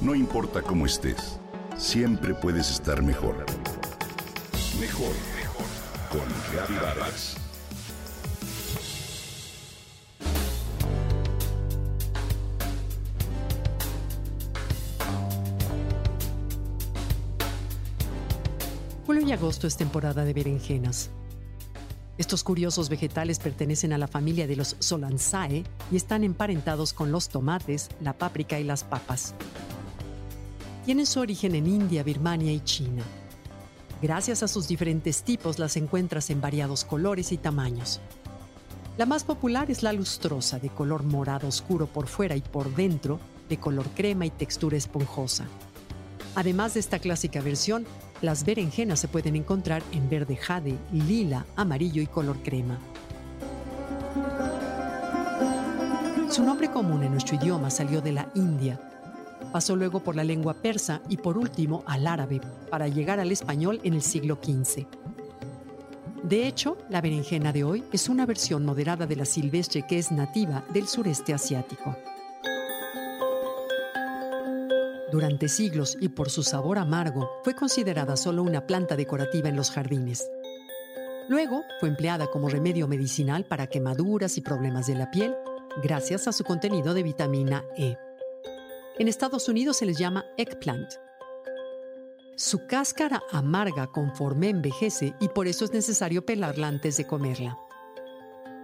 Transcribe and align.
No 0.00 0.14
importa 0.14 0.62
cómo 0.62 0.86
estés, 0.86 1.38
siempre 1.76 2.32
puedes 2.32 2.70
estar 2.70 3.02
mejor. 3.02 3.44
Mejor, 4.80 5.12
mejor. 5.36 5.66
Con 6.10 6.26
Reavivadas. 6.54 7.36
Julio 19.04 19.26
y 19.26 19.32
agosto 19.32 19.66
es 19.66 19.76
temporada 19.76 20.24
de 20.24 20.32
berenjenas. 20.32 21.10
Estos 22.16 22.42
curiosos 22.42 22.88
vegetales 22.88 23.38
pertenecen 23.38 23.92
a 23.92 23.98
la 23.98 24.08
familia 24.08 24.46
de 24.46 24.56
los 24.56 24.76
Solanzae 24.78 25.64
y 25.92 25.96
están 25.96 26.24
emparentados 26.24 26.94
con 26.94 27.12
los 27.12 27.28
tomates, 27.28 27.90
la 28.00 28.14
páprica 28.14 28.58
y 28.58 28.64
las 28.64 28.82
papas. 28.82 29.34
Tienen 30.84 31.04
su 31.06 31.20
origen 31.20 31.54
en 31.54 31.66
India, 31.66 32.02
Birmania 32.02 32.52
y 32.52 32.60
China. 32.60 33.02
Gracias 34.00 34.42
a 34.42 34.48
sus 34.48 34.66
diferentes 34.66 35.22
tipos 35.22 35.58
las 35.58 35.76
encuentras 35.76 36.30
en 36.30 36.40
variados 36.40 36.84
colores 36.84 37.32
y 37.32 37.36
tamaños. 37.36 38.00
La 38.96 39.04
más 39.04 39.24
popular 39.24 39.70
es 39.70 39.82
la 39.82 39.92
lustrosa, 39.92 40.58
de 40.58 40.70
color 40.70 41.02
morado 41.02 41.48
oscuro 41.48 41.86
por 41.86 42.06
fuera 42.06 42.34
y 42.34 42.40
por 42.40 42.74
dentro, 42.74 43.20
de 43.48 43.58
color 43.58 43.86
crema 43.94 44.24
y 44.24 44.30
textura 44.30 44.76
esponjosa. 44.76 45.46
Además 46.34 46.74
de 46.74 46.80
esta 46.80 46.98
clásica 46.98 47.42
versión, 47.42 47.84
las 48.22 48.44
berenjenas 48.44 49.00
se 49.00 49.08
pueden 49.08 49.36
encontrar 49.36 49.82
en 49.92 50.08
verde 50.08 50.36
jade, 50.36 50.78
lila, 50.92 51.44
amarillo 51.56 52.00
y 52.00 52.06
color 52.06 52.42
crema. 52.42 52.78
Su 56.30 56.42
nombre 56.42 56.70
común 56.70 57.02
en 57.02 57.12
nuestro 57.12 57.36
idioma 57.36 57.70
salió 57.70 58.00
de 58.00 58.12
la 58.12 58.30
India. 58.34 58.80
Pasó 59.52 59.74
luego 59.74 60.00
por 60.00 60.14
la 60.14 60.24
lengua 60.24 60.54
persa 60.54 61.00
y 61.08 61.16
por 61.16 61.36
último 61.36 61.82
al 61.86 62.06
árabe, 62.06 62.40
para 62.70 62.88
llegar 62.88 63.18
al 63.18 63.32
español 63.32 63.80
en 63.82 63.94
el 63.94 64.02
siglo 64.02 64.38
XV. 64.42 64.86
De 66.22 66.46
hecho, 66.46 66.76
la 66.88 67.00
berenjena 67.00 67.52
de 67.52 67.64
hoy 67.64 67.84
es 67.92 68.08
una 68.08 68.26
versión 68.26 68.64
moderada 68.64 69.06
de 69.06 69.16
la 69.16 69.24
silvestre 69.24 69.86
que 69.86 69.98
es 69.98 70.12
nativa 70.12 70.64
del 70.72 70.86
sureste 70.86 71.34
asiático. 71.34 71.96
Durante 75.10 75.48
siglos 75.48 75.96
y 76.00 76.10
por 76.10 76.30
su 76.30 76.44
sabor 76.44 76.78
amargo, 76.78 77.28
fue 77.42 77.56
considerada 77.56 78.16
solo 78.16 78.44
una 78.44 78.66
planta 78.66 78.94
decorativa 78.94 79.48
en 79.48 79.56
los 79.56 79.72
jardines. 79.72 80.30
Luego 81.28 81.64
fue 81.80 81.88
empleada 81.88 82.28
como 82.28 82.48
remedio 82.48 82.86
medicinal 82.86 83.44
para 83.44 83.66
quemaduras 83.66 84.36
y 84.36 84.40
problemas 84.40 84.86
de 84.86 84.94
la 84.94 85.10
piel, 85.10 85.34
gracias 85.82 86.28
a 86.28 86.32
su 86.32 86.44
contenido 86.44 86.94
de 86.94 87.02
vitamina 87.02 87.64
E. 87.76 87.96
En 89.00 89.08
Estados 89.08 89.48
Unidos 89.48 89.78
se 89.78 89.86
les 89.86 89.96
llama 89.96 90.26
eggplant. 90.36 90.92
Su 92.36 92.66
cáscara 92.66 93.22
amarga 93.32 93.86
conforme 93.86 94.50
envejece 94.50 95.14
y 95.20 95.28
por 95.28 95.48
eso 95.48 95.64
es 95.64 95.72
necesario 95.72 96.26
pelarla 96.26 96.68
antes 96.68 96.98
de 96.98 97.06
comerla. 97.06 97.58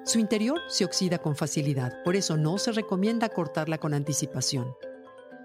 Su 0.04 0.18
interior 0.18 0.60
se 0.68 0.84
oxida 0.84 1.16
con 1.16 1.36
facilidad, 1.36 2.02
por 2.04 2.16
eso 2.16 2.36
no 2.36 2.58
se 2.58 2.72
recomienda 2.72 3.30
cortarla 3.30 3.78
con 3.78 3.94
anticipación. 3.94 4.76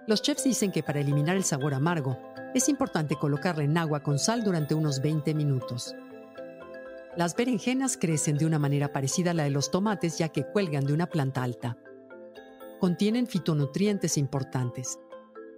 Los 0.08 0.22
chefs 0.24 0.44
dicen 0.44 0.74
que 0.74 0.84
para 0.84 1.00
eliminar 1.00 1.38
el 1.38 1.46
sabor 1.46 1.74
amargo, 1.74 2.18
es 2.54 2.68
importante 2.68 3.16
colocarla 3.16 3.64
en 3.64 3.78
agua 3.78 4.04
con 4.04 4.20
sal 4.20 4.44
durante 4.44 4.76
unos 4.76 5.02
20 5.02 5.34
minutos. 5.34 5.96
Las 7.16 7.34
berenjenas 7.34 7.96
crecen 7.96 8.38
de 8.38 8.46
una 8.46 8.60
manera 8.60 8.92
parecida 8.92 9.32
a 9.32 9.36
la 9.36 9.44
de 9.44 9.52
los 9.52 9.72
tomates 9.72 10.18
ya 10.18 10.28
que 10.28 10.44
cuelgan 10.44 10.86
de 10.86 10.92
una 10.92 11.08
planta 11.08 11.44
alta. 11.44 11.78
Contienen 12.82 13.28
fitonutrientes 13.28 14.18
importantes. 14.18 15.00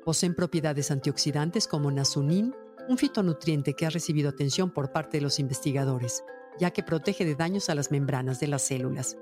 Poseen 0.03 0.35
propiedades 0.35 0.91
antioxidantes 0.91 1.67
como 1.67 1.89
nasunin, 1.89 2.53
un 2.89 2.97
fitonutriente 2.97 3.73
que 3.73 3.85
ha 3.85 3.89
recibido 3.89 4.30
atención 4.30 4.71
por 4.71 4.91
parte 4.91 5.17
de 5.17 5.21
los 5.21 5.39
investigadores, 5.39 6.23
ya 6.59 6.71
que 6.71 6.83
protege 6.83 7.23
de 7.23 7.35
daños 7.35 7.70
a 7.70 7.75
las 7.75 7.92
membranas 7.92 8.42
de 8.42 8.48
las 8.48 8.64
células, 8.64 9.17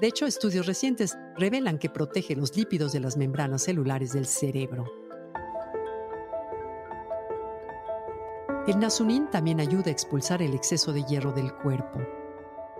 de 0.00 0.08
hecho, 0.08 0.26
estudios 0.26 0.66
recientes 0.66 1.16
revelan 1.38 1.78
que 1.78 1.88
protege 1.88 2.36
los 2.36 2.54
lípidos 2.54 2.92
de 2.92 3.00
las 3.00 3.16
membranas 3.16 3.62
celulares 3.62 4.12
del 4.12 4.26
cerebro. 4.26 4.84
El 8.66 8.78
nasunin 8.78 9.30
también 9.30 9.60
ayuda 9.60 9.86
a 9.86 9.92
expulsar 9.92 10.42
el 10.42 10.52
exceso 10.52 10.92
de 10.92 11.02
hierro 11.04 11.32
del 11.32 11.54
cuerpo. 11.54 12.00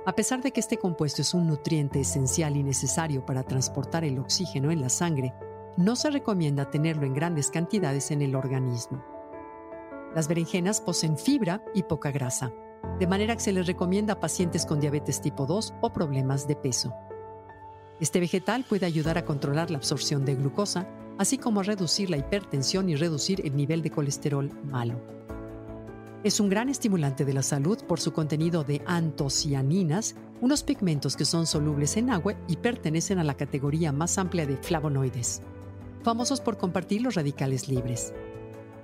A 0.07 0.15
pesar 0.15 0.41
de 0.41 0.53
que 0.53 0.61
este 0.61 0.77
compuesto 0.77 1.21
es 1.21 1.35
un 1.35 1.49
nutriente 1.49 1.99
esencial 1.99 2.57
y 2.57 2.63
necesario 2.63 3.27
para 3.27 3.43
transportar 3.43 4.05
el 4.05 4.21
oxígeno 4.21 4.71
en 4.71 4.81
la 4.81 4.89
sangre, 4.89 5.35
no 5.77 5.97
se 5.97 6.11
recomienda 6.11 6.71
tenerlo 6.71 7.07
en 7.07 7.13
grandes 7.13 7.51
cantidades 7.51 8.13
en 8.13 8.23
el 8.23 8.37
organismo. 8.37 9.05
Las 10.15 10.29
berenjenas 10.29 10.81
poseen 10.81 11.19
fibra 11.19 11.65
y 11.75 11.83
poca 11.83 12.13
grasa, 12.13 12.53
de 13.01 13.07
manera 13.09 13.35
que 13.35 13.43
se 13.43 13.53
les 13.53 13.67
recomienda 13.67 14.13
a 14.13 14.21
pacientes 14.21 14.65
con 14.65 14.79
diabetes 14.79 15.21
tipo 15.21 15.45
2 15.45 15.75
o 15.81 15.93
problemas 15.93 16.47
de 16.47 16.55
peso. 16.55 16.95
Este 17.99 18.21
vegetal 18.21 18.63
puede 18.63 18.87
ayudar 18.87 19.19
a 19.19 19.25
controlar 19.25 19.73
la 19.73 19.79
absorción 19.79 20.25
de 20.25 20.37
glucosa, 20.37 20.87
así 21.19 21.37
como 21.37 21.61
a 21.61 21.65
reducir 21.65 22.11
la 22.11 22.17
hipertensión 22.17 22.89
y 22.89 22.95
reducir 22.95 23.45
el 23.45 23.57
nivel 23.57 23.83
de 23.83 23.91
colesterol 23.91 24.53
malo. 24.63 25.01
Es 26.25 26.41
un 26.41 26.49
gran 26.49 26.69
estimulante 26.69 27.25
de 27.25 27.35
la 27.35 27.43
salud 27.43 27.79
por 27.87 28.01
su 28.01 28.13
contenido 28.13 28.65
de 28.65 28.83
antocianinas, 28.87 30.17
unos 30.41 30.63
pigmentos 30.63 31.17
que 31.17 31.25
son 31.25 31.47
solubles 31.47 31.97
en 31.97 32.11
agua 32.11 32.35
y 32.49 32.57
pertenecen 32.57 33.19
a 33.19 33.25
la 33.25 33.35
categoría 33.35 33.93
más 33.93 34.19
amplia 34.19 34.47
de 34.47 34.57
flavonoides, 34.57 35.43
famosos 36.03 36.41
por 36.41 36.57
compartir 36.57 37.03
los 37.03 37.15
radicales 37.15 37.69
libres. 37.69 38.13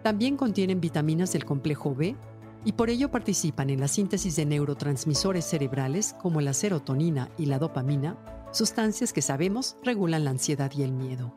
También 0.03 0.37
contienen 0.37 0.81
vitaminas 0.81 1.33
del 1.33 1.45
complejo 1.45 1.95
B 1.95 2.17
y 2.65 2.73
por 2.73 2.91
ello 2.91 3.11
participan 3.11 3.71
en 3.71 3.81
la 3.81 3.89
síntesis 3.89 4.37
de 4.37 4.47
neurotransmisores 4.47 5.45
cerebrales 5.45 6.15
como 6.21 6.41
la 6.41 6.55
serotonina 6.55 7.31
y 7.39 7.47
la 7.47 7.59
dopamina, 7.59 8.17
sustancias 8.53 9.13
que 9.13 9.23
sabemos 9.23 9.77
regulan 9.83 10.25
la 10.25 10.31
ansiedad 10.31 10.71
y 10.77 10.83
el 10.83 10.93
miedo. 10.93 11.35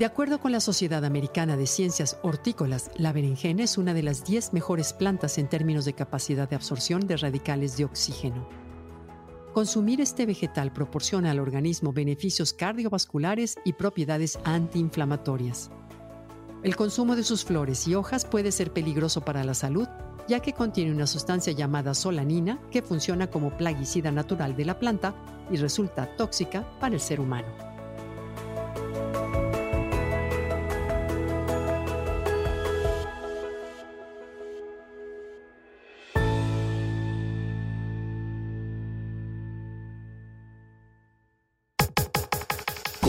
De 0.00 0.06
acuerdo 0.06 0.40
con 0.40 0.50
la 0.50 0.60
Sociedad 0.60 1.04
Americana 1.04 1.58
de 1.58 1.66
Ciencias 1.66 2.16
Hortícolas, 2.22 2.90
la 2.96 3.12
berenjena 3.12 3.64
es 3.64 3.76
una 3.76 3.92
de 3.92 4.02
las 4.02 4.24
10 4.24 4.54
mejores 4.54 4.94
plantas 4.94 5.36
en 5.36 5.46
términos 5.46 5.84
de 5.84 5.92
capacidad 5.92 6.48
de 6.48 6.56
absorción 6.56 7.06
de 7.06 7.18
radicales 7.18 7.76
de 7.76 7.84
oxígeno. 7.84 8.48
Consumir 9.52 10.00
este 10.00 10.24
vegetal 10.24 10.72
proporciona 10.72 11.32
al 11.32 11.38
organismo 11.38 11.92
beneficios 11.92 12.54
cardiovasculares 12.54 13.58
y 13.62 13.74
propiedades 13.74 14.38
antiinflamatorias. 14.44 15.70
El 16.62 16.76
consumo 16.76 17.14
de 17.14 17.22
sus 17.22 17.44
flores 17.44 17.86
y 17.86 17.94
hojas 17.94 18.24
puede 18.24 18.52
ser 18.52 18.72
peligroso 18.72 19.20
para 19.20 19.44
la 19.44 19.52
salud, 19.52 19.86
ya 20.26 20.40
que 20.40 20.54
contiene 20.54 20.92
una 20.92 21.06
sustancia 21.06 21.52
llamada 21.52 21.92
solanina 21.92 22.58
que 22.70 22.80
funciona 22.80 23.26
como 23.26 23.54
plaguicida 23.54 24.10
natural 24.10 24.56
de 24.56 24.64
la 24.64 24.78
planta 24.78 25.14
y 25.50 25.58
resulta 25.58 26.16
tóxica 26.16 26.66
para 26.80 26.94
el 26.94 27.02
ser 27.02 27.20
humano. 27.20 27.70